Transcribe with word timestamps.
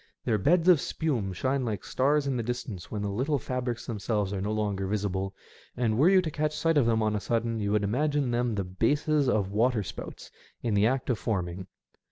Their 0.25 0.39
beds 0.39 0.67
of 0.67 0.81
spume 0.81 1.31
shine 1.31 1.63
like 1.63 1.83
stars 1.85 2.25
in 2.25 2.35
the 2.35 2.41
distance 2.41 2.89
when 2.89 3.03
the 3.03 3.11
little 3.11 3.37
fabrics 3.37 3.85
themselves 3.85 4.33
are 4.33 4.41
no 4.41 4.51
longer 4.51 4.87
visible, 4.87 5.35
and 5.77 5.95
were 5.95 6.09
you 6.09 6.23
to 6.23 6.31
catch 6.31 6.57
sight 6.57 6.75
of 6.75 6.87
them 6.87 7.03
on 7.03 7.15
a 7.15 7.19
sudden 7.19 7.59
you 7.59 7.71
would 7.73 7.83
imagine 7.83 8.31
them 8.31 8.55
the 8.55 8.63
bases 8.63 9.29
of 9.29 9.51
water 9.51 9.83
spouts 9.83 10.31
in 10.63 10.73
the 10.73 10.87
act 10.87 11.11
of 11.11 11.19
forming. 11.19 11.67